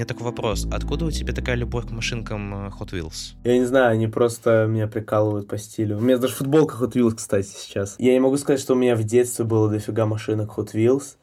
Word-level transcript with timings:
меня 0.00 0.06
такой 0.06 0.24
вопрос. 0.24 0.66
Откуда 0.72 1.04
у 1.04 1.10
тебя 1.10 1.34
такая 1.34 1.56
любовь 1.56 1.86
к 1.86 1.90
машинкам 1.90 2.68
э, 2.68 2.70
Hot 2.70 2.92
Wheels? 2.92 3.34
Я 3.44 3.58
не 3.58 3.66
знаю, 3.66 3.90
они 3.92 4.06
просто 4.06 4.66
меня 4.66 4.88
прикалывают 4.88 5.46
по 5.46 5.58
стилю. 5.58 5.98
У 5.98 6.00
меня 6.00 6.16
даже 6.16 6.32
футболка 6.36 6.82
Hot 6.82 6.92
Wheels, 6.92 7.16
кстати, 7.16 7.48
сейчас. 7.48 7.96
Я 7.98 8.14
не 8.14 8.20
могу 8.20 8.38
сказать, 8.38 8.60
что 8.60 8.72
у 8.72 8.76
меня 8.78 8.96
в 8.96 9.04
детстве 9.04 9.44
было 9.44 9.68
дофига 9.68 10.06
машинок 10.06 10.56
Hot 10.56 10.72
Wheels, 10.72 11.16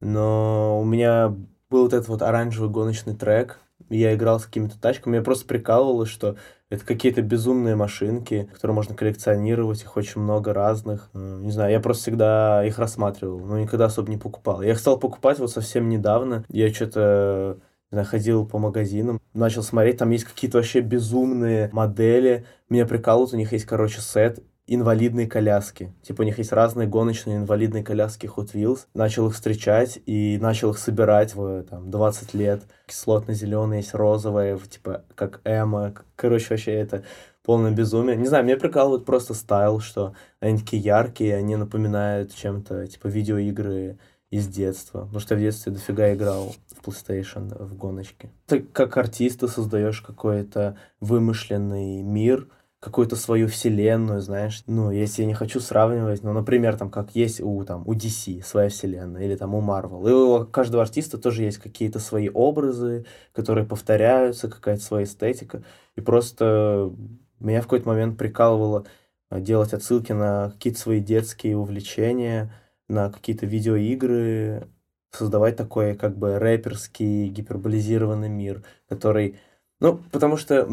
но 0.00 0.80
у 0.80 0.84
меня 0.86 1.28
был 1.68 1.82
вот 1.82 1.92
этот 1.92 2.08
вот 2.08 2.22
оранжевый 2.22 2.70
гоночный 2.70 3.14
трек, 3.14 3.58
я 3.90 4.14
играл 4.14 4.40
с 4.40 4.46
какими-то 4.46 4.80
тачками, 4.80 5.14
меня 5.14 5.22
просто 5.22 5.46
прикалывало, 5.46 6.06
что 6.06 6.36
это 6.70 6.86
какие-то 6.86 7.20
безумные 7.20 7.76
машинки, 7.76 8.48
которые 8.54 8.74
можно 8.74 8.94
коллекционировать, 8.94 9.82
их 9.82 9.94
очень 9.98 10.22
много 10.22 10.54
разных. 10.54 11.10
Э, 11.12 11.40
не 11.42 11.50
знаю, 11.50 11.70
я 11.70 11.80
просто 11.80 12.04
всегда 12.04 12.64
их 12.64 12.78
рассматривал, 12.78 13.40
но 13.40 13.58
никогда 13.58 13.86
особо 13.86 14.08
не 14.08 14.16
покупал. 14.16 14.62
Я 14.62 14.70
их 14.70 14.78
стал 14.78 14.98
покупать 14.98 15.38
вот 15.38 15.50
совсем 15.50 15.90
недавно. 15.90 16.46
Я 16.48 16.72
что-то 16.72 17.58
ходил 18.04 18.46
по 18.46 18.58
магазинам, 18.58 19.20
начал 19.34 19.62
смотреть, 19.62 19.98
там 19.98 20.10
есть 20.10 20.24
какие-то 20.24 20.58
вообще 20.58 20.80
безумные 20.80 21.68
модели. 21.72 22.46
Меня 22.68 22.86
прикалывают, 22.86 23.34
у 23.34 23.36
них 23.36 23.52
есть, 23.52 23.66
короче, 23.66 24.00
сет 24.00 24.42
инвалидные 24.66 25.26
коляски. 25.26 25.92
Типа 26.02 26.22
у 26.22 26.24
них 26.24 26.38
есть 26.38 26.52
разные 26.52 26.88
гоночные 26.88 27.38
инвалидные 27.38 27.82
коляски 27.82 28.26
Hot 28.26 28.54
Wheels. 28.54 28.86
Начал 28.94 29.28
их 29.28 29.34
встречать 29.34 30.00
и 30.06 30.38
начал 30.40 30.70
их 30.70 30.78
собирать 30.78 31.34
в 31.34 31.64
там, 31.64 31.90
20 31.90 32.34
лет. 32.34 32.62
Кислотно-зеленые 32.86 33.80
есть 33.80 33.94
розовые, 33.94 34.58
типа 34.58 35.04
как 35.14 35.40
Эма. 35.44 35.94
Короче, 36.16 36.46
вообще 36.50 36.72
это 36.72 37.02
полное 37.44 37.72
безумие. 37.72 38.16
Не 38.16 38.26
знаю, 38.26 38.44
мне 38.44 38.56
прикалывает 38.56 39.04
просто 39.04 39.34
стайл, 39.34 39.80
что 39.80 40.14
они 40.40 40.58
такие 40.58 40.80
яркие, 40.80 41.36
они 41.36 41.56
напоминают 41.56 42.34
чем-то, 42.34 42.86
типа, 42.86 43.08
видеоигры 43.08 43.98
из 44.32 44.48
детства. 44.48 45.02
Потому 45.02 45.20
что 45.20 45.34
я 45.34 45.38
в 45.38 45.42
детстве 45.42 45.72
дофига 45.72 46.12
играл 46.14 46.56
в 46.68 46.88
PlayStation, 46.88 47.62
в 47.62 47.76
гоночки. 47.76 48.30
Ты 48.46 48.60
как 48.60 48.96
артист 48.96 49.40
ты 49.40 49.48
создаешь 49.48 50.00
какой-то 50.00 50.78
вымышленный 51.00 52.02
мир, 52.02 52.48
какую-то 52.80 53.14
свою 53.14 53.46
вселенную, 53.46 54.22
знаешь. 54.22 54.64
Ну, 54.66 54.90
если 54.90 55.22
я 55.22 55.28
не 55.28 55.34
хочу 55.34 55.60
сравнивать, 55.60 56.22
ну, 56.22 56.32
например, 56.32 56.76
там, 56.78 56.90
как 56.90 57.14
есть 57.14 57.42
у, 57.42 57.62
там, 57.64 57.86
у 57.86 57.92
DC 57.92 58.42
своя 58.42 58.70
вселенная, 58.70 59.22
или 59.22 59.36
там 59.36 59.54
у 59.54 59.60
Marvel. 59.60 60.08
И 60.08 60.12
у 60.12 60.46
каждого 60.46 60.82
артиста 60.82 61.18
тоже 61.18 61.42
есть 61.42 61.58
какие-то 61.58 61.98
свои 61.98 62.30
образы, 62.30 63.04
которые 63.32 63.66
повторяются, 63.66 64.48
какая-то 64.48 64.82
своя 64.82 65.04
эстетика. 65.04 65.62
И 65.94 66.00
просто 66.00 66.90
меня 67.38 67.60
в 67.60 67.64
какой-то 67.64 67.86
момент 67.86 68.16
прикалывало 68.16 68.86
э, 69.30 69.40
делать 69.42 69.74
отсылки 69.74 70.12
на 70.12 70.52
какие-то 70.52 70.80
свои 70.80 71.00
детские 71.00 71.58
увлечения, 71.58 72.50
на 72.92 73.10
какие-то 73.10 73.46
видеоигры, 73.46 74.68
создавать 75.10 75.56
такой 75.56 75.94
как 75.94 76.16
бы 76.16 76.38
рэперский 76.38 77.28
гиперболизированный 77.28 78.28
мир, 78.28 78.62
который 78.88 79.38
ну, 79.82 80.00
потому 80.12 80.36
что, 80.36 80.68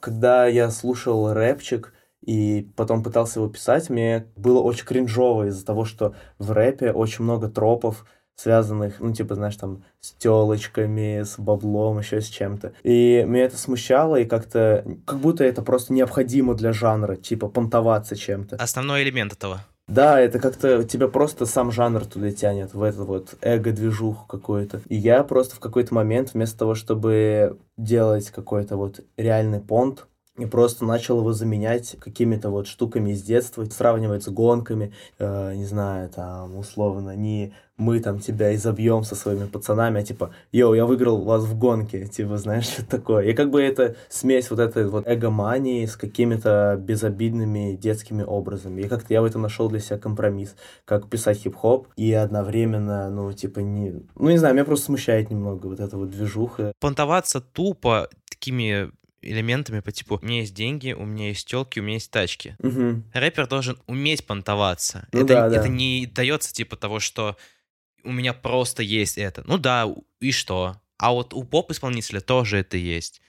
когда 0.00 0.48
я 0.48 0.72
слушал 0.72 1.32
рэпчик 1.32 1.94
и 2.26 2.68
потом 2.74 3.04
пытался 3.04 3.38
его 3.38 3.48
писать, 3.48 3.88
мне 3.88 4.26
было 4.34 4.60
очень 4.60 4.84
кринжово 4.84 5.46
из-за 5.46 5.64
того, 5.64 5.84
что 5.84 6.16
в 6.40 6.50
рэпе 6.50 6.90
очень 6.90 7.22
много 7.22 7.48
тропов, 7.48 8.04
связанных, 8.34 8.98
ну, 8.98 9.12
типа, 9.12 9.36
знаешь, 9.36 9.54
там, 9.54 9.84
с 10.00 10.10
телочками, 10.10 11.22
с 11.22 11.38
баблом, 11.38 12.00
еще 12.00 12.20
с 12.20 12.26
чем-то. 12.26 12.72
И 12.82 13.24
меня 13.28 13.44
это 13.44 13.56
смущало, 13.56 14.16
и 14.16 14.24
как-то, 14.24 14.84
как 15.06 15.20
будто 15.20 15.44
это 15.44 15.62
просто 15.62 15.92
необходимо 15.92 16.54
для 16.54 16.72
жанра, 16.72 17.14
типа, 17.14 17.48
понтоваться 17.48 18.16
чем-то. 18.16 18.56
Основной 18.56 19.04
элемент 19.04 19.32
этого. 19.32 19.64
Да, 19.88 20.20
это 20.20 20.38
как-то 20.38 20.84
тебя 20.84 21.08
просто 21.08 21.46
сам 21.46 21.72
жанр 21.72 22.04
туда 22.04 22.30
тянет, 22.30 22.74
в 22.74 22.82
этот 22.82 23.06
вот 23.06 23.36
эго-движуху 23.40 24.26
какую-то. 24.26 24.82
И 24.90 24.96
я 24.96 25.24
просто 25.24 25.56
в 25.56 25.60
какой-то 25.60 25.94
момент, 25.94 26.34
вместо 26.34 26.58
того, 26.58 26.74
чтобы 26.74 27.58
делать 27.78 28.30
какой-то 28.30 28.76
вот 28.76 29.00
реальный 29.16 29.60
понт, 29.60 30.06
и 30.38 30.46
просто 30.46 30.84
начал 30.84 31.18
его 31.18 31.32
заменять 31.32 31.96
какими-то 32.00 32.50
вот 32.50 32.66
штуками 32.66 33.10
из 33.10 33.22
детства, 33.22 33.64
сравнивать 33.64 34.22
с 34.24 34.28
гонками, 34.28 34.92
э, 35.18 35.54
не 35.54 35.64
знаю, 35.64 36.08
там, 36.08 36.56
условно, 36.56 37.14
не 37.16 37.52
мы 37.78 38.00
там 38.00 38.18
тебя 38.18 38.54
изобьем 38.54 39.04
со 39.04 39.14
своими 39.14 39.46
пацанами, 39.46 40.00
а 40.00 40.04
типа, 40.04 40.34
йоу, 40.50 40.74
я 40.74 40.84
выиграл 40.84 41.22
вас 41.22 41.44
в 41.44 41.56
гонке, 41.56 42.06
типа, 42.06 42.36
знаешь, 42.36 42.66
что 42.68 42.84
такое. 42.84 43.24
И 43.26 43.34
как 43.34 43.50
бы 43.50 43.62
это 43.62 43.96
смесь 44.08 44.50
вот 44.50 44.58
этой 44.58 44.86
вот 44.88 45.04
эгомании 45.08 45.86
с 45.86 45.96
какими-то 45.96 46.76
безобидными 46.78 47.76
детскими 47.76 48.24
образами. 48.24 48.82
И 48.82 48.88
как-то 48.88 49.14
я 49.14 49.22
в 49.22 49.24
этом 49.24 49.42
нашел 49.42 49.68
для 49.68 49.78
себя 49.78 49.98
компромисс, 49.98 50.56
как 50.84 51.08
писать 51.08 51.38
хип-хоп 51.38 51.86
и 51.96 52.12
одновременно, 52.12 53.08
ну, 53.10 53.32
типа, 53.32 53.60
не... 53.60 54.02
Ну, 54.16 54.28
не 54.28 54.38
знаю, 54.38 54.54
меня 54.54 54.64
просто 54.64 54.86
смущает 54.86 55.30
немного 55.30 55.68
вот 55.68 55.78
эта 55.78 55.96
вот 55.96 56.10
движуха. 56.10 56.72
Понтоваться 56.80 57.40
тупо 57.40 58.08
такими 58.28 58.90
элементами 59.22 59.80
по 59.80 59.92
типу 59.92 60.18
«у 60.20 60.24
меня 60.24 60.40
есть 60.40 60.54
деньги, 60.54 60.92
у 60.92 61.04
меня 61.04 61.28
есть 61.28 61.46
телки, 61.48 61.80
у 61.80 61.82
меня 61.82 61.94
есть 61.94 62.10
тачки». 62.10 62.56
Угу. 62.60 63.04
Рэпер 63.14 63.46
должен 63.46 63.78
уметь 63.86 64.26
понтоваться. 64.26 65.08
Ну, 65.12 65.20
это, 65.20 65.34
да, 65.34 65.46
это 65.48 65.62
да. 65.62 65.68
не 65.68 66.06
дается 66.06 66.52
типа 66.52 66.76
того, 66.76 67.00
что 67.00 67.36
у 68.04 68.12
меня 68.12 68.32
просто 68.32 68.82
есть 68.82 69.18
это. 69.18 69.42
Ну 69.46 69.58
да, 69.58 69.92
и 70.20 70.32
что? 70.32 70.80
А 70.98 71.12
вот 71.12 71.34
у 71.34 71.44
поп-исполнителя 71.44 72.20
тоже 72.20 72.58
это 72.58 72.76
есть. 72.76 73.20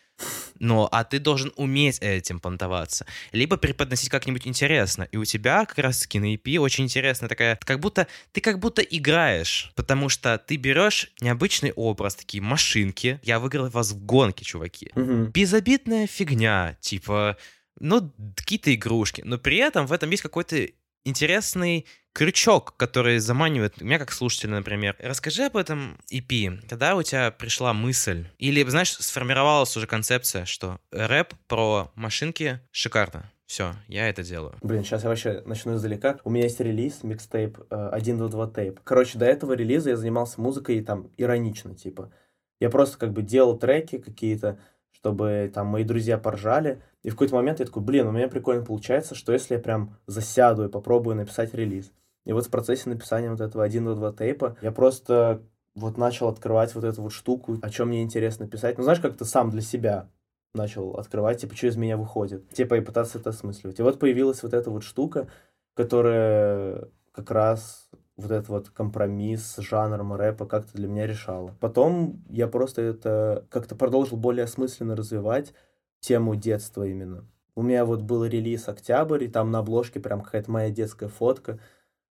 Но, 0.60 0.90
а 0.92 1.04
ты 1.04 1.20
должен 1.20 1.52
уметь 1.56 2.00
этим 2.00 2.40
понтоваться. 2.40 3.06
Либо 3.32 3.58
преподносить 3.58 4.10
как-нибудь 4.10 4.48
интересно. 4.48 5.04
И 5.12 5.18
у 5.18 5.26
тебя 5.26 5.66
как 5.66 5.78
раз-таки 5.78 6.20
на 6.20 6.34
EP 6.34 6.58
очень 6.60 6.86
интересная 6.86 7.30
такая... 7.30 7.58
Как 7.64 7.80
будто... 7.80 8.08
Ты 8.32 8.42
как 8.42 8.60
будто 8.60 8.82
играешь. 8.82 9.72
Потому 9.76 10.10
что 10.10 10.38
ты 10.38 10.58
берешь 10.58 11.12
необычный 11.22 11.72
образ, 11.72 12.16
такие 12.16 12.42
машинки. 12.42 13.20
Я 13.24 13.40
выиграл 13.40 13.70
вас 13.70 13.92
в 13.92 14.06
гонке, 14.06 14.46
чуваки. 14.46 14.92
Угу. 14.96 15.32
Безобидная 15.34 16.08
фигня. 16.08 16.78
Типа... 16.82 17.38
Ну, 17.80 18.14
какие-то 18.36 18.76
игрушки. 18.76 19.22
Но 19.26 19.38
при 19.38 19.58
этом 19.58 19.88
в 19.88 19.94
этом 19.94 20.10
есть 20.10 20.22
какой-то 20.22 20.68
интересный 21.04 21.86
крючок, 22.14 22.76
который 22.78 23.20
заманивает 23.20 23.82
меня 23.82 24.00
как 24.00 24.12
слушателя, 24.12 24.52
например. 24.52 24.96
Расскажи 25.00 25.46
об 25.46 25.58
этом 25.58 25.98
EP. 26.12 26.60
Когда 26.68 26.96
у 26.96 27.04
тебя 27.04 27.32
пришла 27.32 27.74
мысль? 27.74 28.26
Или, 28.38 28.64
знаешь, 28.68 28.94
сформировалась 28.94 29.76
уже 29.78 29.88
концепция, 29.88 30.46
что 30.46 30.80
рэп 30.92 31.34
про 31.48 31.92
машинки 31.96 32.60
шикарно. 32.72 33.32
Все, 33.46 33.74
я 33.88 34.08
это 34.08 34.22
делаю. 34.22 34.54
Блин, 34.62 34.84
сейчас 34.84 35.02
я 35.02 35.10
вообще 35.10 35.42
начну 35.44 35.74
издалека. 35.74 36.20
У 36.24 36.30
меня 36.30 36.44
есть 36.44 36.60
релиз, 36.60 37.02
микстейп, 37.02 37.58
э, 37.72 38.00
122 38.00 38.48
тейп. 38.52 38.80
Короче, 38.84 39.18
до 39.18 39.26
этого 39.26 39.54
релиза 39.54 39.90
я 39.90 39.98
занимался 39.98 40.40
музыкой 40.40 40.84
там 40.84 41.10
иронично, 41.18 41.74
типа. 41.74 42.14
Я 42.60 42.70
просто 42.70 43.00
как 43.00 43.12
бы 43.12 43.24
делал 43.24 43.58
треки 43.58 43.98
какие-то, 43.98 44.60
чтобы 45.02 45.52
там 45.54 45.68
мои 45.68 45.84
друзья 45.84 46.18
поржали. 46.18 46.82
И 47.04 47.10
в 47.10 47.14
какой-то 47.14 47.36
момент 47.36 47.60
я 47.60 47.66
такой, 47.66 47.82
блин, 47.82 48.08
у 48.08 48.12
меня 48.12 48.28
прикольно 48.28 48.66
получается, 48.66 49.16
что 49.16 49.32
если 49.32 49.56
я 49.56 49.60
прям 49.60 49.98
засяду 50.08 50.66
и 50.66 50.70
попробую 50.70 51.16
написать 51.16 51.54
релиз. 51.54 51.92
И 52.26 52.34
вот 52.34 52.46
в 52.46 52.50
процессе 52.50 52.90
написания 52.90 53.30
вот 53.32 53.40
этого 53.40 53.68
1-2 53.68 54.18
тейпа 54.18 54.58
я 54.62 54.72
просто 54.72 55.42
вот 55.76 55.98
начал 55.98 56.28
открывать 56.28 56.76
вот 56.76 56.84
эту 56.84 57.02
вот 57.04 57.14
штуку, 57.14 57.58
о 57.62 57.70
чем 57.70 57.90
мне 57.90 58.04
интересно 58.04 58.48
писать. 58.48 58.78
Ну, 58.78 58.84
знаешь, 58.84 59.00
как 59.00 59.16
то 59.16 59.24
сам 59.24 59.50
для 59.50 59.62
себя 59.62 60.10
начал 60.54 60.92
открывать, 60.96 61.40
типа, 61.42 61.56
что 61.56 61.68
из 61.68 61.78
меня 61.78 61.96
выходит. 61.96 62.50
Типа, 62.50 62.76
и 62.76 62.82
пытаться 62.82 63.20
это 63.20 63.30
осмысливать. 63.30 63.80
И 63.80 63.84
вот 63.84 64.00
появилась 64.00 64.44
вот 64.44 64.54
эта 64.54 64.70
вот 64.70 64.84
штука, 64.84 65.28
которая 65.76 66.90
как 67.14 67.32
раз 67.32 67.90
вот 68.22 68.32
этот 68.32 68.50
вот 68.50 68.70
компромисс 68.70 69.56
с 69.56 69.62
жанром 69.62 70.14
рэпа 70.14 70.46
как-то 70.46 70.74
для 70.74 70.88
меня 70.88 71.08
решала. 71.08 71.56
Потом 71.60 72.24
я 72.30 72.48
просто 72.48 72.82
это 72.82 73.46
как-то 73.50 73.76
продолжил 73.76 74.18
более 74.18 74.44
осмысленно 74.44 74.96
развивать 74.96 75.54
тему 76.00 76.36
детства 76.36 76.84
именно. 76.84 77.26
У 77.56 77.62
меня 77.62 77.86
вот 77.86 78.02
был 78.02 78.26
релиз 78.26 78.70
«Октябрь», 78.70 79.26
и 79.26 79.28
там 79.28 79.52
на 79.52 79.60
обложке 79.60 80.00
прям 80.00 80.22
какая-то 80.22 80.52
моя 80.52 80.70
детская 80.70 81.10
фотка. 81.10 81.60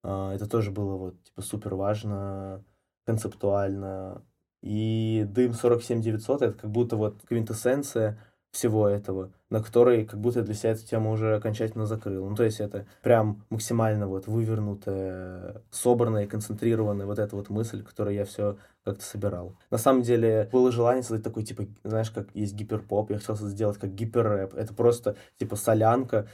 А, 0.02 0.34
Это 0.34 0.46
тоже 0.48 0.70
было 0.70 0.96
вот 0.96 1.22
типа 1.22 1.42
супер 1.42 1.74
важно, 1.74 2.64
концептуально. 3.04 4.22
И 4.62 5.26
«Дым 5.28 5.52
47900»— 5.52 6.36
это 6.44 6.52
как 6.52 6.70
будто 6.70 6.96
вот 6.96 7.22
квинтэссенция 7.26 8.18
всего 8.50 8.88
этого, 8.88 9.30
на 9.48 9.62
которой 9.62 10.04
как 10.04 10.20
будто 10.20 10.42
для 10.42 10.54
себя 10.54 10.72
эту 10.72 10.84
тему 10.84 11.12
уже 11.12 11.36
окончательно 11.36 11.86
закрыл. 11.86 12.28
Ну, 12.28 12.34
то 12.34 12.42
есть 12.42 12.60
это 12.60 12.86
прям 13.02 13.44
максимально 13.48 14.08
вот 14.08 14.26
вывернутая, 14.26 15.62
собранная, 15.70 16.26
концентрированная 16.26 17.06
вот 17.06 17.18
эта 17.18 17.36
вот 17.36 17.48
мысль, 17.48 17.82
которую 17.82 18.16
я 18.16 18.24
все 18.24 18.56
как-то 18.84 19.04
собирал. 19.04 19.56
На 19.70 19.78
самом 19.78 20.02
деле 20.02 20.48
было 20.50 20.72
желание 20.72 21.02
создать 21.02 21.22
такой, 21.22 21.44
типа, 21.44 21.66
знаешь, 21.84 22.10
как 22.10 22.28
есть 22.34 22.54
гиперпоп, 22.54 23.10
я 23.10 23.18
хотел 23.18 23.36
сделать 23.36 23.78
как 23.78 23.94
гиперрэп. 23.94 24.54
Это 24.54 24.74
просто, 24.74 25.16
типа, 25.38 25.54
солянка, 25.54 26.26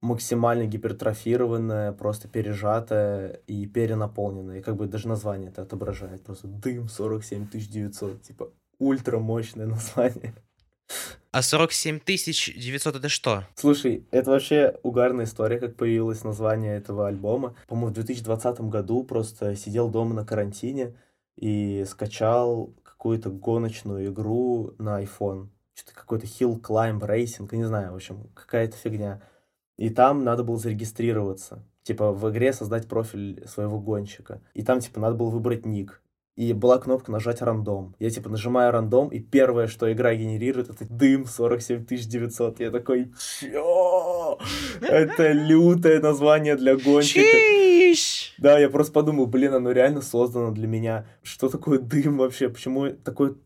максимально 0.00 0.66
гипертрофированная, 0.66 1.92
просто 1.92 2.26
пережатая 2.26 3.40
и 3.46 3.66
перенаполненная. 3.66 4.58
И 4.58 4.62
как 4.62 4.76
бы 4.76 4.88
даже 4.88 5.06
название 5.06 5.50
это 5.50 5.62
отображает. 5.62 6.24
Просто 6.24 6.48
дым 6.48 6.88
47900, 6.88 8.20
типа 8.22 8.50
ультра 8.80 9.18
мощное 9.18 9.66
название. 9.76 10.34
А 11.32 11.40
47 11.40 12.00
900 12.04 12.96
это 12.96 13.08
что? 13.08 13.44
Слушай, 13.54 14.06
это 14.10 14.30
вообще 14.30 14.78
угарная 14.82 15.24
история, 15.24 15.58
как 15.58 15.76
появилось 15.76 16.24
название 16.24 16.76
этого 16.76 17.08
альбома. 17.08 17.56
По-моему, 17.68 17.90
в 17.90 17.94
2020 17.94 18.60
году 18.60 19.02
просто 19.02 19.56
сидел 19.56 19.88
дома 19.88 20.14
на 20.14 20.26
карантине 20.26 20.94
и 21.38 21.86
скачал 21.88 22.74
какую-то 22.82 23.30
гоночную 23.30 24.12
игру 24.12 24.74
на 24.76 25.02
iPhone. 25.02 25.48
Что-то 25.72 25.94
какой-то 25.94 26.26
Hill 26.26 26.60
Climb 26.60 27.00
Racing, 27.00 27.48
не 27.56 27.64
знаю, 27.64 27.92
в 27.92 27.96
общем, 27.96 28.28
какая-то 28.34 28.76
фигня. 28.76 29.22
И 29.78 29.88
там 29.88 30.24
надо 30.24 30.44
было 30.44 30.58
зарегистрироваться. 30.58 31.64
Типа 31.82 32.12
в 32.12 32.30
игре 32.30 32.52
создать 32.52 32.86
профиль 32.86 33.42
своего 33.48 33.80
гонщика. 33.80 34.42
И 34.52 34.62
там, 34.62 34.80
типа, 34.80 35.00
надо 35.00 35.16
было 35.16 35.30
выбрать 35.30 35.64
ник 35.64 36.01
и 36.36 36.52
была 36.52 36.78
кнопка 36.78 37.12
нажать 37.12 37.42
рандом. 37.42 37.94
Я 37.98 38.10
типа 38.10 38.30
нажимаю 38.30 38.72
рандом, 38.72 39.08
и 39.08 39.20
первое, 39.20 39.66
что 39.66 39.92
игра 39.92 40.14
генерирует, 40.14 40.70
это 40.70 40.86
дым 40.88 41.26
47900. 41.26 42.60
Я 42.60 42.70
такой, 42.70 43.12
чё? 43.40 44.38
Это 44.80 45.32
лютое 45.32 46.00
название 46.00 46.56
для 46.56 46.76
гонщика. 46.76 47.20
Чиш! 47.20 48.34
Да, 48.38 48.58
я 48.58 48.70
просто 48.70 48.92
подумал, 48.92 49.26
блин, 49.26 49.54
оно 49.54 49.72
реально 49.72 50.00
создано 50.00 50.50
для 50.52 50.66
меня. 50.66 51.06
Что 51.22 51.48
такое 51.48 51.78
дым 51.78 52.18
вообще? 52.18 52.48
Почему 52.48 52.90
такое 52.90 53.36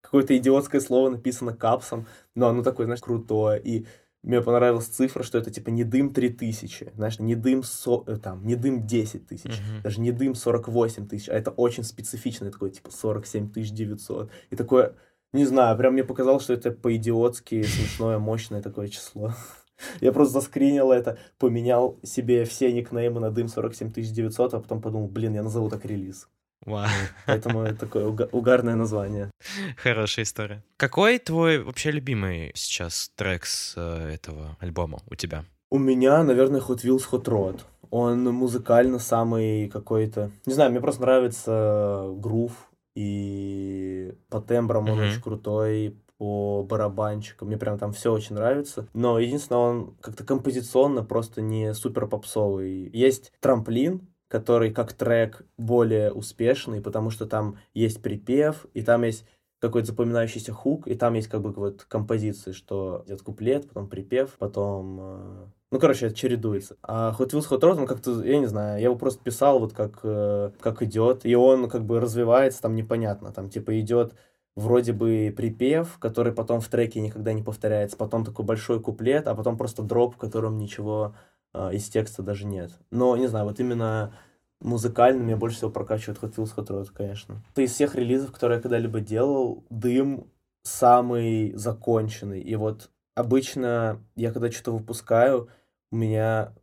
какое-то 0.00 0.36
идиотское 0.36 0.80
слово 0.80 1.10
написано 1.10 1.54
капсом, 1.54 2.06
но 2.34 2.48
оно 2.48 2.62
такое, 2.62 2.86
знаешь, 2.86 3.02
крутое. 3.02 3.60
И 3.62 3.86
мне 4.22 4.42
понравилась 4.42 4.86
цифра, 4.86 5.22
что 5.22 5.38
это 5.38 5.50
типа 5.50 5.70
не 5.70 5.84
дым 5.84 6.12
3000, 6.12 6.92
знаешь, 6.94 7.18
не 7.18 7.34
дым, 7.34 7.62
со, 7.62 8.04
э, 8.06 8.16
там, 8.16 8.46
не 8.46 8.54
дым 8.54 8.86
10 8.86 9.26
тысяч, 9.26 9.50
Мгм. 9.50 9.82
даже 9.82 10.00
не 10.00 10.12
дым 10.12 10.34
48 10.34 11.06
тысяч, 11.08 11.28
а 11.28 11.32
это 11.34 11.50
очень 11.50 11.84
специфичное 11.84 12.50
такое, 12.50 12.70
типа 12.70 12.90
47 12.90 13.70
900. 13.70 14.30
И 14.50 14.56
такое, 14.56 14.94
не 15.32 15.46
знаю, 15.46 15.76
прям 15.78 15.94
мне 15.94 16.04
показалось, 16.04 16.42
что 16.42 16.52
это 16.52 16.70
по-идиотски 16.70 17.62
смешное, 17.62 18.18
мощное 18.18 18.60
такое 18.62 18.88
число. 18.88 19.32
Я 20.02 20.12
просто 20.12 20.34
заскринил 20.34 20.92
это, 20.92 21.16
поменял 21.38 21.98
себе 22.02 22.44
все 22.44 22.70
никнеймы 22.72 23.20
на 23.20 23.30
дым 23.30 23.48
47 23.48 23.92
900, 23.92 24.54
а 24.54 24.60
потом 24.60 24.82
подумал, 24.82 25.08
блин, 25.08 25.34
я 25.34 25.42
назову 25.42 25.70
так 25.70 25.86
релиз. 25.86 26.28
Вау, 26.66 26.88
Поэтому 27.26 27.62
это 27.62 27.78
такое 27.80 28.06
уга- 28.06 28.28
угарное 28.32 28.74
название. 28.74 29.30
хорошая 29.76 30.24
история. 30.24 30.62
Какой 30.76 31.18
твой 31.18 31.62
вообще 31.62 31.90
любимый 31.90 32.52
сейчас 32.54 33.10
трек 33.16 33.46
с 33.46 33.74
э, 33.76 34.10
этого 34.14 34.56
альбома 34.60 35.00
у 35.10 35.14
тебя? 35.14 35.44
У 35.70 35.78
меня, 35.78 36.22
наверное, 36.22 36.60
Hot 36.60 36.84
Wheels 36.84 37.04
Hot 37.12 37.24
Rod. 37.24 37.60
Он 37.90 38.24
музыкально 38.24 38.98
самый 38.98 39.68
какой-то... 39.68 40.30
Не 40.46 40.52
знаю, 40.52 40.70
мне 40.70 40.80
просто 40.80 41.02
нравится 41.02 42.10
грув, 42.16 42.52
и 42.94 44.12
по 44.28 44.40
тембрам 44.40 44.88
он 44.88 44.98
очень 45.00 45.20
крутой, 45.22 45.96
по 46.18 46.62
барабанчикам. 46.68 47.48
Мне 47.48 47.56
прям 47.56 47.78
там 47.78 47.92
все 47.92 48.12
очень 48.12 48.34
нравится. 48.34 48.86
Но 48.92 49.18
единственное, 49.18 49.60
он 49.60 49.96
как-то 50.02 50.22
композиционно 50.22 51.02
просто 51.02 51.40
не 51.40 51.72
супер 51.72 52.06
попсовый. 52.06 52.90
Есть 52.92 53.32
трамплин, 53.40 54.06
который 54.30 54.72
как 54.72 54.92
трек 54.92 55.42
более 55.58 56.12
успешный, 56.12 56.80
потому 56.80 57.10
что 57.10 57.26
там 57.26 57.58
есть 57.74 58.00
припев, 58.00 58.66
и 58.74 58.82
там 58.82 59.02
есть 59.02 59.26
какой-то 59.58 59.88
запоминающийся 59.88 60.52
хук, 60.52 60.86
и 60.88 60.94
там 60.94 61.14
есть 61.14 61.28
как 61.28 61.42
бы 61.42 61.52
вот 61.52 61.84
композиции, 61.84 62.52
что 62.52 63.02
идет 63.06 63.22
куплет, 63.22 63.68
потом 63.68 63.88
припев, 63.88 64.36
потом... 64.38 64.98
э, 65.00 65.46
Ну, 65.72 65.78
короче, 65.80 66.06
это 66.06 66.14
чередуется. 66.14 66.76
А 66.82 67.14
Hot 67.18 67.30
Wheels 67.32 67.48
Hot 67.50 67.60
Rod, 67.60 67.78
он 67.80 67.86
как-то, 67.86 68.24
я 68.24 68.38
не 68.38 68.46
знаю, 68.46 68.78
я 68.78 68.84
его 68.86 68.96
просто 68.96 69.22
писал 69.22 69.58
вот 69.58 69.72
как, 69.74 70.00
э, 70.04 70.52
как 70.60 70.82
идет, 70.82 71.26
и 71.26 71.34
он 71.34 71.68
как 71.68 71.84
бы 71.84 72.00
развивается, 72.00 72.62
там 72.62 72.74
непонятно, 72.76 73.32
там 73.32 73.50
типа 73.50 73.78
идет 73.80 74.14
вроде 74.56 74.92
бы 74.92 75.32
припев, 75.36 75.98
который 75.98 76.32
потом 76.32 76.60
в 76.60 76.68
треке 76.68 77.00
никогда 77.00 77.32
не 77.32 77.42
повторяется, 77.42 77.96
потом 77.96 78.24
такой 78.24 78.44
большой 78.44 78.80
куплет, 78.80 79.26
а 79.28 79.34
потом 79.34 79.56
просто 79.56 79.82
дроп, 79.82 80.14
в 80.14 80.18
котором 80.18 80.56
ничего 80.58 81.14
из 81.54 81.88
текста 81.88 82.22
даже 82.22 82.46
нет. 82.46 82.72
Но, 82.90 83.16
не 83.16 83.26
знаю, 83.26 83.46
вот 83.46 83.60
именно 83.60 84.12
музыкально 84.60 85.22
меня 85.22 85.36
больше 85.36 85.56
всего 85.56 85.70
прокачивает 85.70 86.20
Hot 86.20 86.34
Wheels 86.36 86.54
Hot 86.56 86.68
Rod, 86.68 86.88
конечно. 86.92 87.42
Из 87.56 87.72
всех 87.72 87.94
релизов, 87.94 88.32
которые 88.32 88.56
я 88.56 88.62
когда-либо 88.62 89.00
делал, 89.00 89.64
Дым 89.70 90.30
самый 90.62 91.52
законченный. 91.54 92.40
И 92.40 92.54
вот 92.56 92.90
обычно 93.14 94.02
я 94.14 94.32
когда 94.32 94.50
что-то 94.50 94.72
выпускаю, 94.72 95.48
у 95.90 95.96
меня 95.96 96.54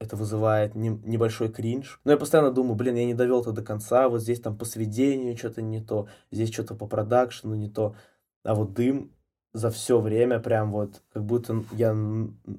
это 0.00 0.16
вызывает 0.16 0.74
не- 0.74 1.00
небольшой 1.04 1.50
кринж. 1.50 2.00
Но 2.04 2.12
я 2.12 2.16
постоянно 2.16 2.50
думаю, 2.50 2.74
блин, 2.74 2.96
я 2.96 3.06
не 3.06 3.14
довел 3.14 3.40
это 3.40 3.52
до 3.52 3.62
конца, 3.62 4.08
вот 4.08 4.20
здесь 4.20 4.40
там 4.40 4.56
по 4.56 4.64
сведению 4.64 5.36
что-то 5.36 5.62
не 5.62 5.80
то, 5.80 6.08
здесь 6.30 6.52
что-то 6.52 6.74
по 6.74 6.86
продакшену 6.86 7.54
не 7.54 7.68
то. 7.68 7.94
А 8.44 8.54
вот 8.54 8.74
дым 8.74 9.12
за 9.54 9.70
все 9.70 10.00
время 10.00 10.40
прям 10.40 10.72
вот, 10.72 11.00
как 11.12 11.24
будто 11.24 11.64
я 11.72 11.92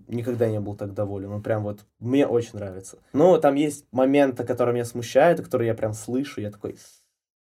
никогда 0.07 0.49
не 0.49 0.61
был 0.61 0.75
так 0.75 0.93
доволен. 0.93 1.29
Он 1.31 1.43
прям 1.43 1.63
вот, 1.63 1.81
мне 1.99 2.25
очень 2.25 2.51
нравится. 2.53 2.97
Но 3.11 3.37
там 3.37 3.55
есть 3.55 3.85
моменты, 3.91 4.45
которые 4.45 4.73
меня 4.73 4.85
смущают, 4.85 5.41
которые 5.41 5.67
я 5.67 5.75
прям 5.75 5.93
слышу, 5.93 6.41
я 6.41 6.49
такой... 6.49 6.77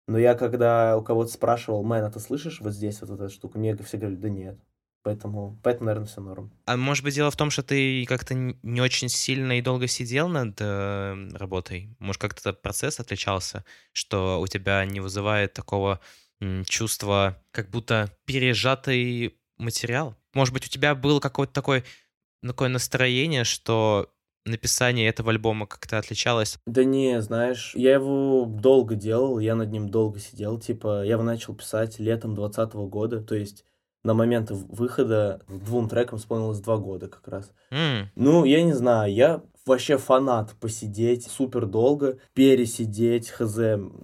Но 0.06 0.18
я 0.18 0.34
когда 0.34 0.98
у 0.98 1.02
кого-то 1.02 1.30
спрашивал, 1.30 1.82
мэн, 1.82 2.04
а 2.04 2.10
ты 2.10 2.20
слышишь 2.20 2.60
вот 2.60 2.74
здесь 2.74 3.00
вот 3.00 3.10
эту 3.10 3.30
штуку? 3.30 3.58
Мне 3.58 3.74
все 3.76 3.96
говорили, 3.96 4.20
да 4.20 4.28
нет. 4.28 4.58
Поэтому, 5.02 5.58
поэтому, 5.62 5.86
наверное, 5.86 6.08
все 6.08 6.20
норм. 6.20 6.50
А 6.66 6.76
может 6.76 7.04
быть, 7.04 7.14
дело 7.14 7.30
в 7.30 7.36
том, 7.36 7.50
что 7.50 7.62
ты 7.62 8.04
как-то 8.06 8.34
не 8.34 8.80
очень 8.80 9.08
сильно 9.08 9.58
и 9.58 9.62
долго 9.62 9.86
сидел 9.86 10.28
над 10.28 10.56
э, 10.60 11.28
работой? 11.34 11.94
Может, 12.00 12.20
как-то 12.20 12.52
процесс 12.54 13.00
отличался, 13.00 13.64
что 13.92 14.40
у 14.40 14.46
тебя 14.46 14.84
не 14.84 15.00
вызывает 15.00 15.52
такого 15.52 16.00
чувства, 16.66 17.38
как 17.50 17.70
будто 17.70 18.10
пережатый 18.24 19.38
материал? 19.58 20.14
Может 20.34 20.52
быть, 20.54 20.66
у 20.66 20.68
тебя 20.68 20.94
было 20.94 21.20
какое-то 21.20 21.52
такое, 21.52 21.84
такое 22.42 22.68
настроение, 22.68 23.44
что 23.44 24.10
написание 24.44 25.08
этого 25.08 25.30
альбома 25.30 25.66
как-то 25.66 25.98
отличалось? 25.98 26.58
Да 26.66 26.84
не, 26.84 27.20
знаешь, 27.22 27.72
я 27.74 27.94
его 27.94 28.44
долго 28.46 28.94
делал, 28.94 29.38
я 29.38 29.54
над 29.54 29.70
ним 29.70 29.88
долго 29.88 30.18
сидел. 30.18 30.58
Типа, 30.58 31.02
я 31.04 31.12
его 31.12 31.22
начал 31.22 31.54
писать 31.54 31.98
летом 31.98 32.34
двадцатого 32.34 32.86
года, 32.86 33.20
то 33.22 33.34
есть 33.34 33.64
на 34.02 34.12
момент 34.12 34.50
выхода 34.50 35.40
двум 35.48 35.88
трекам 35.88 36.18
исполнилось 36.18 36.60
два 36.60 36.76
года 36.76 37.08
как 37.08 37.26
раз. 37.28 37.52
М, 37.70 38.10
Ну, 38.14 38.44
я 38.44 38.62
не 38.62 38.74
знаю, 38.74 39.12
я 39.14 39.42
вообще 39.64 39.96
фанат 39.96 40.52
посидеть 40.60 41.26
супер 41.26 41.64
долго, 41.66 42.18
пересидеть, 42.34 43.30
хз. 43.30 43.56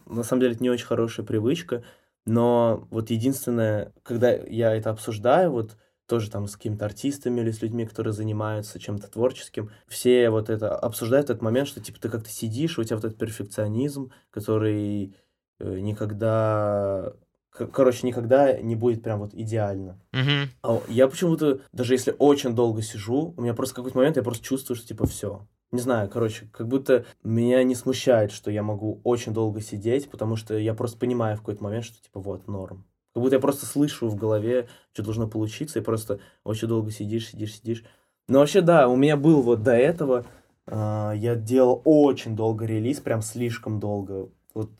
На 0.06 0.23
самом 0.23 0.41
деле, 0.41 0.55
это 0.55 0.62
не 0.62 0.70
очень 0.70 0.87
хорошая 0.87 1.26
привычка, 1.26 1.85
но 2.26 2.87
вот 2.90 3.11
единственное, 3.11 3.93
когда 4.02 4.31
я 4.32 4.75
это 4.75 4.90
обсуждаю, 4.90 5.50
вот 5.52 5.76
тоже 6.06 6.31
там 6.31 6.49
с 6.49 6.56
какими-то 6.56 6.87
артистами 6.87 7.40
или 7.40 7.50
с 7.52 7.62
людьми, 7.62 7.87
которые 7.87 8.12
занимаются 8.12 8.81
чем-то 8.81 9.08
творческим, 9.08 9.70
все 9.87 10.28
вот 10.31 10.50
это 10.50 10.76
обсуждают 10.76 11.31
этот 11.31 11.43
момент, 11.43 11.69
что 11.69 11.81
типа 11.81 12.00
ты 12.00 12.08
как-то 12.08 12.28
сидишь, 12.31 12.78
у 12.78 12.84
тебя 12.84 12.96
вот 12.96 13.05
этот 13.05 13.19
перфекционизм, 13.19 14.11
который 14.31 15.14
э, 15.61 15.78
никогда, 15.78 17.12
короче, 17.50 18.06
никогда 18.06 18.61
не 18.61 18.75
будет 18.76 19.02
прям 19.04 19.21
вот 19.21 19.35
идеально. 19.35 20.00
мгм. 20.12 20.50
А 20.62 20.80
Я 20.88 21.09
почему-то, 21.09 21.61
даже 21.73 21.95
если 21.95 22.14
очень 22.18 22.54
долго 22.54 22.83
сижу, 22.83 23.35
у 23.37 23.40
меня 23.42 23.54
просто 23.54 23.76
какой-то 23.76 23.97
момент 23.97 24.16
я 24.16 24.23
просто 24.23 24.45
чувствую, 24.45 24.76
что 24.76 24.87
типа 24.88 25.06
все. 25.06 25.47
Не 25.73 25.81
знаю, 25.81 26.11
короче, 26.11 26.49
как 26.53 26.67
будто 26.67 27.05
меня 27.23 27.62
не 27.62 27.77
смущает, 27.77 28.33
что 28.33 28.50
я 28.50 28.62
могу 28.62 29.00
очень 29.05 29.33
долго 29.33 29.61
сидеть, 29.61 30.11
потому 30.11 30.35
что 30.35 30.59
я 30.59 30.75
просто 30.75 30.99
понимаю 30.99 31.37
в 31.37 31.41
какой-то 31.41 31.62
момент, 31.62 31.85
что 31.85 32.03
типа 32.03 32.19
вот, 32.21 32.49
норм. 32.49 32.85
Как 33.15 33.23
будто 33.23 33.37
я 33.37 33.41
просто 33.41 33.67
слышу 33.67 34.09
в 34.09 34.17
голове, 34.17 34.69
что 34.93 35.05
должно 35.05 35.29
получиться, 35.29 35.79
и 35.79 35.83
просто 35.83 36.21
очень 36.45 36.67
долго 36.67 36.91
сидишь, 36.91 37.29
сидишь, 37.29 37.57
сидишь. 37.57 37.85
Но 38.27 38.41
вообще, 38.41 38.62
да, 38.62 38.89
у 38.89 38.97
меня 38.97 39.17
был 39.17 39.43
вот 39.43 39.62
до 39.62 39.73
этого, 39.73 40.27
а, 40.67 41.12
я 41.12 41.35
делал 41.37 41.83
очень 41.85 42.35
долго 42.35 42.65
релиз, 42.65 43.00
прям 43.00 43.23
слишком 43.23 43.79
долго. 43.81 44.29
Вот 44.55 44.71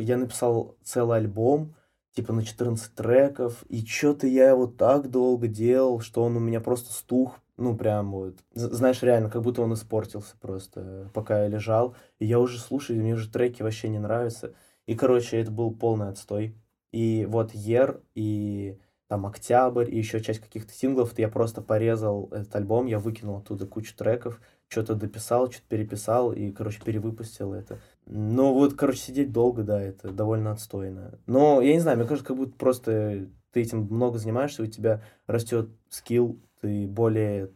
я 0.00 0.18
написал 0.18 0.76
целый 0.82 1.18
альбом, 1.18 1.74
типа 2.14 2.32
на 2.32 2.44
14 2.44 2.94
треков, 2.94 3.64
и 3.68 3.84
что-то 3.84 4.26
я 4.26 4.50
его 4.50 4.66
так 4.66 5.10
долго 5.10 5.48
делал, 5.48 6.00
что 6.00 6.22
он 6.22 6.36
у 6.36 6.40
меня 6.40 6.60
просто 6.60 6.92
стух, 6.92 7.40
ну 7.56 7.76
прям 7.76 8.12
вот, 8.12 8.38
знаешь, 8.54 9.02
реально, 9.02 9.30
как 9.30 9.42
будто 9.42 9.62
он 9.62 9.74
испортился 9.74 10.36
просто, 10.40 11.10
пока 11.14 11.42
я 11.42 11.48
лежал, 11.48 11.96
и 12.18 12.26
я 12.26 12.40
уже 12.40 12.58
слушаю, 12.58 13.00
мне 13.00 13.14
уже 13.14 13.30
треки 13.30 13.62
вообще 13.62 13.88
не 13.88 13.98
нравятся, 13.98 14.54
и, 14.86 14.94
короче, 14.94 15.40
это 15.40 15.50
был 15.50 15.74
полный 15.74 16.08
отстой, 16.08 16.56
и 16.92 17.26
вот 17.28 17.54
Ер, 17.54 18.00
и 18.14 18.78
там 19.08 19.26
Октябрь, 19.26 19.90
и 19.90 19.98
еще 19.98 20.20
часть 20.20 20.40
каких-то 20.40 20.72
синглов, 20.72 21.18
я 21.18 21.28
просто 21.28 21.60
порезал 21.60 22.28
этот 22.32 22.54
альбом, 22.56 22.86
я 22.86 22.98
выкинул 22.98 23.38
оттуда 23.38 23.66
кучу 23.66 23.94
треков, 23.96 24.40
что-то 24.68 24.94
дописал, 24.94 25.50
что-то 25.50 25.68
переписал, 25.68 26.32
и, 26.32 26.50
короче, 26.50 26.80
перевыпустил 26.82 27.52
это. 27.52 27.78
Ну, 28.06 28.54
вот, 28.54 28.74
короче, 28.74 28.98
сидеть 28.98 29.32
долго, 29.32 29.62
да, 29.62 29.80
это 29.80 30.10
довольно 30.10 30.52
отстойно. 30.52 31.18
Но, 31.26 31.60
я 31.60 31.74
не 31.74 31.80
знаю, 31.80 31.98
мне 31.98 32.06
кажется, 32.06 32.26
как 32.26 32.36
будто 32.36 32.56
просто 32.56 33.28
ты 33.54 33.62
этим 33.62 33.82
много 33.82 34.18
занимаешься, 34.18 34.64
у 34.64 34.66
тебя 34.66 35.00
растет 35.28 35.70
скилл, 35.88 36.40
ты 36.60 36.88
более 36.88 37.52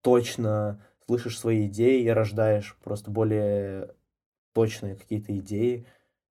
точно 0.00 0.80
слышишь 1.04 1.38
свои 1.38 1.66
идеи 1.66 2.02
и 2.02 2.08
рождаешь 2.08 2.76
просто 2.84 3.10
более 3.10 3.92
точные 4.54 4.94
какие-то 4.94 5.36
идеи, 5.38 5.84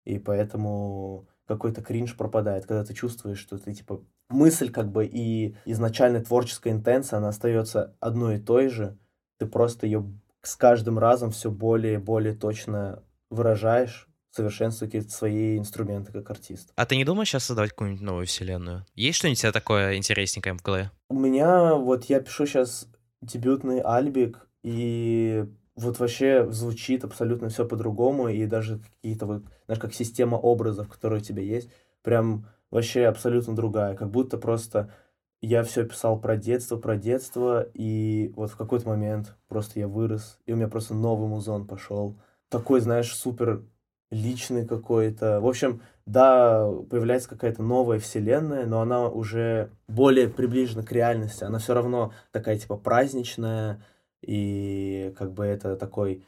и 0.04 0.18
поэтому 0.18 1.26
какой-то 1.46 1.82
кринж 1.82 2.16
пропадает, 2.16 2.66
когда 2.66 2.84
ты 2.84 2.92
чувствуешь, 2.92 3.38
что 3.38 3.56
ты, 3.56 3.72
типа, 3.72 4.04
мысль 4.28 4.70
как 4.70 4.92
бы 4.92 5.06
и 5.06 5.56
изначальная 5.64 6.22
творческая 6.22 6.74
интенция, 6.74 7.16
она 7.16 7.28
остается 7.28 7.96
одной 8.00 8.36
и 8.36 8.42
той 8.42 8.68
же, 8.68 8.98
ты 9.38 9.46
просто 9.46 9.86
ее 9.86 10.04
с 10.42 10.54
каждым 10.54 10.98
разом 10.98 11.30
все 11.30 11.50
более 11.50 11.94
и 11.94 11.98
более 11.98 12.34
точно 12.34 13.02
выражаешь, 13.30 14.07
совершенствую 14.30 14.88
какие-то 14.88 15.10
свои 15.10 15.58
инструменты 15.58 16.12
как 16.12 16.30
артист. 16.30 16.72
А 16.76 16.86
ты 16.86 16.96
не 16.96 17.04
думаешь 17.04 17.28
сейчас 17.28 17.44
создавать 17.44 17.70
какую-нибудь 17.70 18.02
новую 18.02 18.26
вселенную? 18.26 18.84
Есть 18.94 19.18
что-нибудь 19.18 19.38
у 19.38 19.42
тебя 19.42 19.52
такое 19.52 19.96
интересненькое 19.96 20.54
в 20.54 20.62
голове? 20.62 20.90
У 21.08 21.18
меня, 21.18 21.74
вот 21.74 22.04
я 22.04 22.20
пишу 22.20 22.46
сейчас 22.46 22.88
дебютный 23.20 23.80
альбик, 23.80 24.46
и 24.62 25.44
вот 25.76 25.98
вообще 25.98 26.50
звучит 26.50 27.04
абсолютно 27.04 27.48
все 27.48 27.66
по-другому, 27.66 28.28
и 28.28 28.46
даже 28.46 28.80
какие-то 28.80 29.26
вот, 29.26 29.42
знаешь, 29.66 29.80
как 29.80 29.94
система 29.94 30.36
образов, 30.36 30.88
которые 30.88 31.20
у 31.20 31.24
тебя 31.24 31.42
есть, 31.42 31.70
прям 32.02 32.46
вообще 32.70 33.06
абсолютно 33.06 33.54
другая, 33.54 33.94
как 33.96 34.10
будто 34.10 34.38
просто 34.38 34.92
я 35.40 35.62
все 35.62 35.84
писал 35.84 36.20
про 36.20 36.36
детство, 36.36 36.76
про 36.76 36.96
детство, 36.96 37.66
и 37.74 38.32
вот 38.34 38.50
в 38.50 38.56
какой-то 38.56 38.88
момент 38.88 39.36
просто 39.46 39.78
я 39.78 39.88
вырос, 39.88 40.38
и 40.46 40.52
у 40.52 40.56
меня 40.56 40.68
просто 40.68 40.94
новый 40.94 41.28
музон 41.28 41.66
пошел. 41.66 42.18
Такой, 42.48 42.80
знаешь, 42.80 43.14
супер 43.14 43.62
личный 44.10 44.66
какой-то. 44.66 45.40
В 45.40 45.46
общем, 45.46 45.82
да, 46.06 46.70
появляется 46.90 47.28
какая-то 47.28 47.62
новая 47.62 47.98
вселенная, 47.98 48.66
но 48.66 48.80
она 48.80 49.08
уже 49.08 49.70
более 49.86 50.28
приближена 50.28 50.82
к 50.82 50.92
реальности. 50.92 51.44
Она 51.44 51.58
все 51.58 51.74
равно 51.74 52.12
такая, 52.32 52.58
типа, 52.58 52.76
праздничная, 52.76 53.82
и 54.22 55.14
как 55.18 55.32
бы 55.32 55.44
это 55.44 55.76
такой 55.76 56.24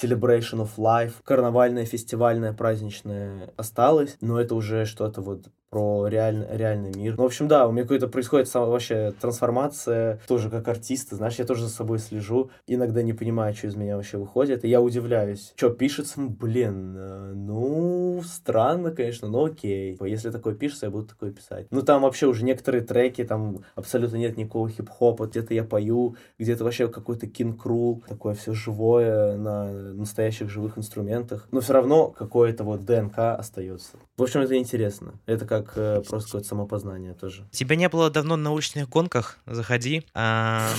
celebration 0.00 0.60
of 0.60 0.70
life, 0.76 1.14
карнавальная, 1.24 1.84
фестивальная, 1.84 2.52
праздничная 2.52 3.50
осталось, 3.56 4.16
но 4.20 4.40
это 4.40 4.54
уже 4.54 4.84
что-то 4.84 5.20
вот 5.20 5.46
про 5.72 6.06
реаль, 6.06 6.46
реальный 6.50 6.92
мир. 6.94 7.14
Ну, 7.16 7.22
в 7.22 7.26
общем, 7.26 7.48
да, 7.48 7.66
у 7.66 7.72
меня 7.72 7.84
какой-то 7.84 8.06
происходит 8.06 8.46
сама, 8.46 8.66
вообще 8.66 9.14
трансформация, 9.18 10.20
тоже 10.28 10.50
как 10.50 10.68
артиста, 10.68 11.16
знаешь, 11.16 11.36
я 11.36 11.46
тоже 11.46 11.62
за 11.62 11.70
собой 11.70 11.98
слежу, 11.98 12.50
иногда 12.66 13.02
не 13.02 13.14
понимаю, 13.14 13.54
что 13.54 13.68
из 13.68 13.74
меня 13.74 13.96
вообще 13.96 14.18
выходит, 14.18 14.66
и 14.66 14.68
я 14.68 14.82
удивляюсь, 14.82 15.54
что 15.56 15.70
пишется, 15.70 16.20
блин, 16.20 16.94
э, 16.94 17.32
ну, 17.34 18.20
странно, 18.22 18.90
конечно, 18.90 19.28
но 19.28 19.44
окей. 19.44 19.96
Если 20.02 20.28
такое 20.28 20.54
пишется, 20.54 20.86
я 20.86 20.90
буду 20.90 21.06
такое 21.06 21.32
писать. 21.32 21.68
Ну, 21.70 21.80
там 21.80 22.02
вообще 22.02 22.26
уже 22.26 22.44
некоторые 22.44 22.82
треки, 22.82 23.24
там 23.24 23.64
абсолютно 23.74 24.16
нет 24.16 24.36
никакого 24.36 24.68
хип-хопа, 24.68 25.26
где-то 25.26 25.54
я 25.54 25.64
пою, 25.64 26.16
где-то 26.38 26.64
вообще 26.64 26.88
какой-то 26.88 27.26
кинг-крул, 27.26 28.04
такое 28.06 28.34
все 28.34 28.52
живое 28.52 29.38
на 29.38 29.72
настоящих 29.72 30.50
живых 30.50 30.76
инструментах, 30.76 31.48
но 31.50 31.60
все 31.60 31.72
равно 31.72 32.08
какое-то 32.08 32.62
вот 32.62 32.84
ДНК 32.84 33.18
остается. 33.38 33.96
В 34.18 34.22
общем, 34.22 34.40
это 34.40 34.58
интересно. 34.58 35.14
Это 35.24 35.46
как 35.46 35.61
как 35.62 35.76
э, 35.76 36.02
просто 36.02 36.28
какое-то 36.28 36.48
самопознание 36.48 37.14
тоже. 37.14 37.46
Тебя 37.52 37.76
не 37.76 37.88
было 37.88 38.10
давно 38.10 38.36
на 38.36 38.44
научных 38.44 38.88
гонках, 38.88 39.38
заходи. 39.46 40.04
А, 40.14 40.72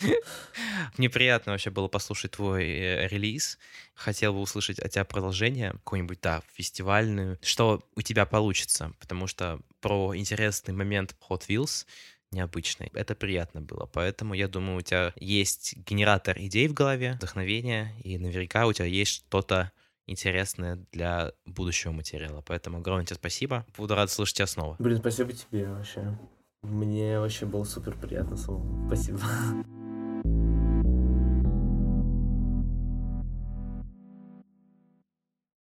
Мне 0.96 1.10
приятно 1.10 1.52
вообще 1.52 1.70
было 1.70 1.88
послушать 1.88 2.32
твой 2.32 2.64
э, 2.64 3.08
релиз. 3.08 3.58
Хотел 3.94 4.32
бы 4.32 4.40
услышать 4.40 4.78
от 4.78 4.92
тебя 4.92 5.04
продолжение, 5.04 5.72
какую-нибудь, 5.72 6.20
да, 6.22 6.42
фестивальную, 6.54 7.38
что 7.42 7.82
у 7.96 8.02
тебя 8.02 8.26
получится, 8.26 8.92
потому 9.00 9.26
что 9.26 9.60
про 9.80 10.16
интересный 10.16 10.74
момент 10.74 11.16
Hot 11.28 11.46
Wheels 11.48 11.86
необычный. 12.30 12.90
Это 12.92 13.14
приятно 13.14 13.60
было. 13.60 13.86
Поэтому 13.86 14.34
я 14.34 14.48
думаю, 14.48 14.78
у 14.78 14.82
тебя 14.82 15.12
есть 15.16 15.76
генератор 15.78 16.36
идей 16.38 16.68
в 16.68 16.74
голове, 16.74 17.14
вдохновение, 17.14 17.94
и 18.02 18.18
наверняка 18.18 18.66
у 18.66 18.72
тебя 18.72 18.86
есть 18.86 19.12
что-то 19.12 19.72
интересное 20.08 20.84
для 20.92 21.32
будущего 21.46 21.92
материала. 21.92 22.42
Поэтому 22.46 22.78
огромное 22.78 23.06
тебе 23.06 23.16
спасибо. 23.16 23.66
Буду 23.76 23.94
рад 23.94 24.10
слышать 24.10 24.36
тебя 24.36 24.46
снова. 24.46 24.76
Блин, 24.78 24.98
спасибо 24.98 25.32
тебе 25.32 25.68
вообще. 25.68 26.18
Мне 26.62 27.20
вообще 27.20 27.46
было 27.46 27.64
супер 27.64 27.96
приятно. 27.96 28.36
Спасибо. 28.36 29.20